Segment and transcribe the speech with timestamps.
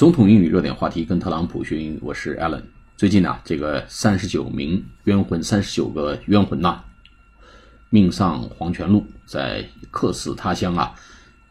[0.00, 2.62] 总统英语热点话题，跟特朗普学英语，我是 Alan。
[2.96, 6.80] 最近呢，这个三十九名冤魂，三十九个冤魂呐，
[7.90, 10.94] 命丧黄泉路，在客死他乡啊，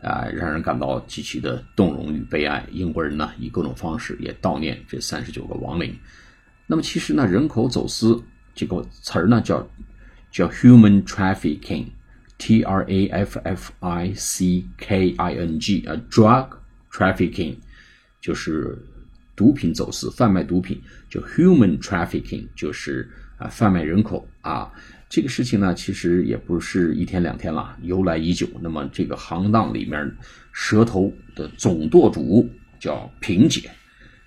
[0.00, 2.66] 啊，让人感到极其的动容与悲哀。
[2.72, 5.94] 英国人呢，以各种方式也悼念这三十九个亡灵。
[6.66, 8.18] 那么，其实呢，人口走私
[8.54, 9.68] 这个词儿呢，叫
[10.32, 16.48] 叫 human trafficking，T R A F F I C K I N G 啊，drug
[16.90, 17.56] trafficking。
[18.28, 18.76] 就是
[19.34, 23.08] 毒品走私、贩卖毒品，就 human trafficking，就是
[23.38, 24.70] 啊贩卖人口啊。
[25.08, 28.46] 这个事情呢，其实也不是一天两天了，由来已久。
[28.60, 30.14] 那么这个行当里面，
[30.52, 32.46] 蛇头的总舵主
[32.78, 33.70] 叫萍姐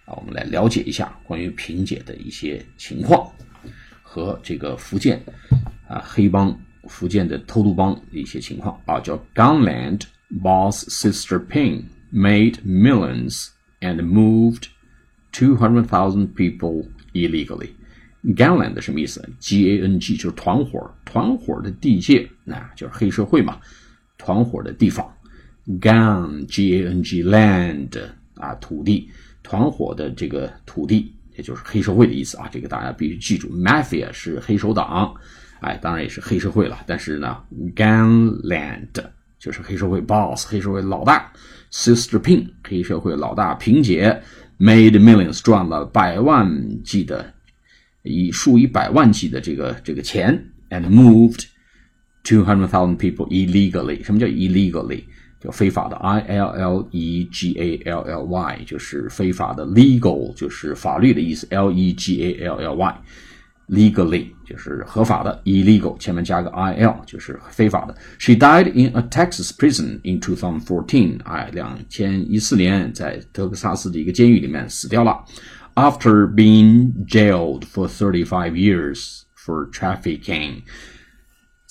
[0.05, 3.31] 啊，我们来了解一下关于萍姐的一些情况
[4.01, 5.23] 和这个福建
[5.87, 10.01] 啊黑帮、福建的偷渡帮的一些情况啊，叫 Gunland
[10.41, 13.49] Boss Sister Ping made millions。
[13.81, 14.67] And moved
[15.31, 17.69] two hundred thousand people illegally.
[18.23, 23.59] Gangland 什么意思？G A N G 就是团伙，团伙的地界，那就是黑社会嘛，
[24.17, 25.11] 团伙的地方。
[25.79, 27.99] Gang G A N G land
[28.35, 29.09] 啊，土地，
[29.43, 33.49] 团伙的这个土地，也就是黑社会的意思啊，这个大家必须记住。
[33.49, 35.13] Mafia 是黑手党，
[35.61, 37.37] 哎，当然也是黑社会了，但是呢
[37.75, 38.87] ，Gangland
[39.40, 41.32] 就是黑社会 boss，黑社会老大。
[41.72, 44.22] Sister Ping 黑社会老大萍姐
[44.58, 47.34] made millions 赚了百万计的
[48.02, 51.44] 以数以百万计的这个这个钱，and moved
[52.22, 54.02] two hundred thousand people illegally。
[54.02, 55.04] 什么叫 illegally？
[55.38, 62.74] 叫非法的，I L L E G A L L Y 就是非法的，legal 就是法律的意思，L E G A L L
[62.74, 63.02] Y。
[63.71, 67.95] Legally 就是合法的，illegal 前面加个 il 就是非法的。
[68.19, 75.23] She died in a Texas prison in 2014，哎，两千一四年在德克萨斯的一个监狱里面死掉了。
[75.75, 80.63] After being jailed for 35 years for trafficking.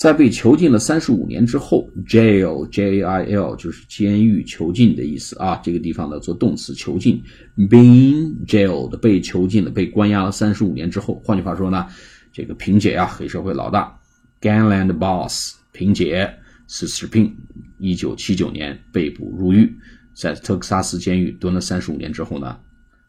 [0.00, 5.61] 在被囚禁了三十五年之后，jail j i l 就是监狱囚禁的意思啊。
[5.62, 7.22] 这个地方呢做动词囚禁
[7.69, 11.21] ，being jailed 被囚禁了，被关押了三十五年之后。
[11.22, 11.87] 换句话说呢，
[12.33, 13.94] 这个萍姐啊，黑社会老大
[14.41, 16.34] ，Gangland boss 萍姐
[16.67, 17.37] ，Sister p i n
[17.77, 19.71] 一九七九年被捕入狱，
[20.15, 22.59] 在特克萨斯监狱蹲了三十五年之后呢，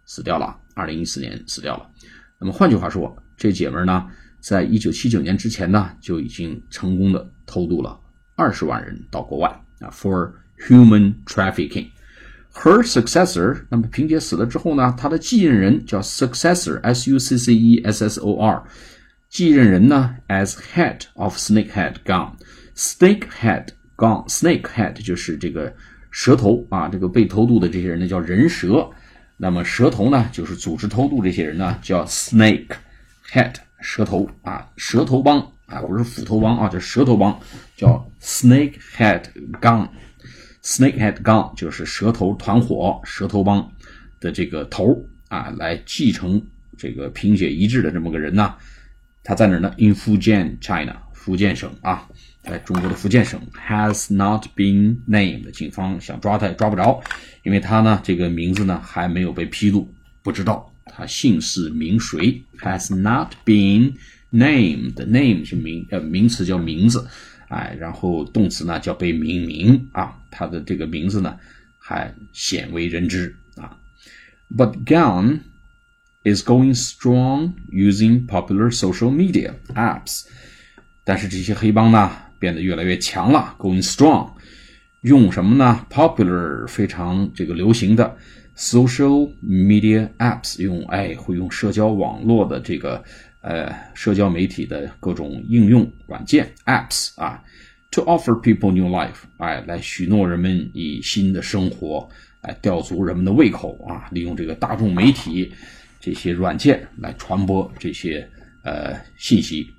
[0.03, 0.57] 死掉了。
[0.73, 1.89] 二零一四年死掉了。
[2.37, 4.09] 那么换句话说，这姐们呢？
[4.41, 7.97] 在一九七九年之前呢，就已经成功的偷渡了
[8.35, 9.47] 二十万人到国外
[9.79, 10.31] 啊，for
[10.67, 11.87] human trafficking。
[12.53, 18.63] Her successor，那么萍姐死了之后呢，她的继任人叫 successor，s u c c e s s o r，
[19.29, 25.73] 继任人呢，as head of Snakehead Gang，Snakehead Gang，Snakehead 就是这个
[26.09, 28.89] 蛇头啊，这个被偷渡的这些人呢叫人蛇，
[29.37, 33.53] 那么蛇头呢就是组织偷渡这些人呢叫 Snakehead。
[33.81, 37.39] 蛇头啊，蛇头帮啊，不是斧头帮啊，这蛇头帮
[37.75, 39.23] 叫 Snakehead
[39.59, 43.71] Gang，Snakehead Gang 就是蛇头团伙、蛇头帮
[44.19, 44.95] 的这个头
[45.29, 46.41] 啊，来继承
[46.77, 48.55] 这个拼写一致的这么个人呢。
[49.23, 52.07] 他在哪呢？In Fujian, China，福建省啊，
[52.43, 55.51] 在中国的福建省，has not been named。
[55.51, 57.01] 警方想抓他也抓不着，
[57.43, 59.87] 因为他呢这个名字呢还没有被披露，
[60.23, 60.70] 不知道。
[60.85, 63.93] 他姓氏名谁？Has not been
[64.31, 64.95] named.
[65.05, 67.07] Name 是名呃名词叫名字，
[67.49, 70.17] 哎，然后动词呢叫被命名啊。
[70.29, 71.37] 他的这个名字呢
[71.77, 73.77] 还鲜为人知啊。
[74.49, 75.39] But Gun
[76.23, 80.25] is going strong using popular social media apps.
[81.03, 84.31] 但是这些黑帮呢变得越来越强了，going strong，
[85.01, 88.17] 用什么呢？Popular 非常这个流行的。
[88.61, 93.03] Social media apps 用哎会用社交网络的这个
[93.41, 97.43] 呃社交媒体的各种应用软件 apps 啊
[97.89, 102.07] ，to offer people new life 哎来许诺人们以新的生活
[102.43, 105.51] 来吊足人们的胃口啊，利用这个大众媒体
[105.99, 108.29] 这些软件来传播这些
[108.63, 109.73] 呃信息。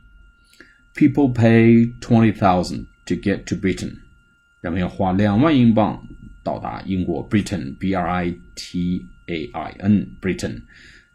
[0.96, 3.93] People pay twenty thousand to get to Britain，
[4.61, 6.05] 人们要花两万英镑。
[6.43, 10.62] 到达英国 Britain B R I T A I N Britain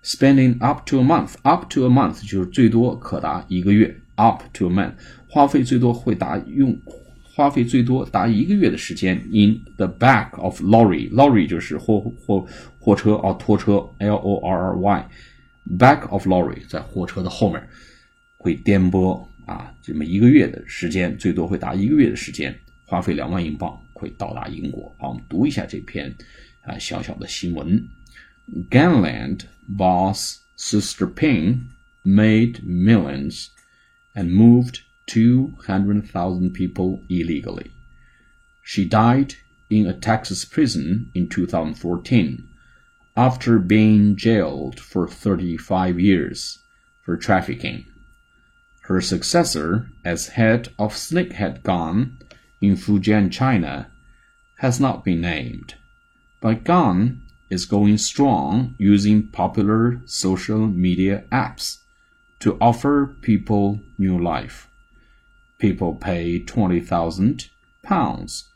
[0.04, 4.94] spending up to a month up to a month 就是最多可达一个月 up to a month
[5.28, 6.78] 花费最多会达用
[7.24, 12.46] 花费最多达一个月的时间 in the back of lorry lorry 就是货货
[12.80, 15.10] 货车啊拖车 L O R R Y
[15.78, 17.62] back of lorry 在货车的后面
[18.38, 24.95] 会颠簸啊这么一个月的时间最多会达一个月的时间花费两万英镑会到达英国。
[24.99, 26.15] 好，我们读一下这篇
[26.63, 27.89] 啊小小的新闻。
[28.71, 31.69] Gangland boss Sister Ping
[32.05, 33.49] made millions
[34.15, 37.71] and moved 200,000 people illegally.
[38.63, 39.35] She died
[39.69, 42.45] in a Texas prison in 2014
[43.15, 46.59] after being jailed for 35 years
[47.05, 47.85] for trafficking.
[48.83, 52.19] Her successor as head of Snakehead Gun
[52.61, 53.91] in Fujian, China,
[54.59, 55.75] has not been named,
[56.41, 61.79] but Gun is going strong using popular social media apps
[62.39, 64.69] to offer people new life.
[65.59, 67.51] People pay 20,000
[67.83, 68.49] pounds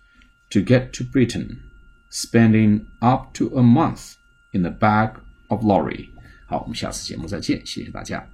[0.51, 1.63] to get to Britain,
[2.09, 4.17] spending up to a month
[4.53, 5.17] in the back
[5.51, 6.11] of lorry。
[6.47, 8.27] 好，我们下次节目再见，谢谢大家。